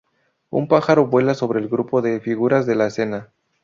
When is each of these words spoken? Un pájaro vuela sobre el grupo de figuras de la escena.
Un 0.49 0.67
pájaro 0.67 1.05
vuela 1.05 1.35
sobre 1.35 1.59
el 1.59 1.69
grupo 1.69 2.01
de 2.01 2.19
figuras 2.21 2.65
de 2.65 2.73
la 2.73 2.87
escena. 2.87 3.29